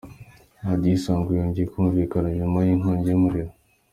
[0.65, 3.51] Radiyo Isango yongeye kumvikana nyuma y’inkongi y’umuriro